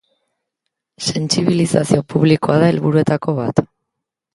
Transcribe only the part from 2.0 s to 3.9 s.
publikoa da helburuetako bat.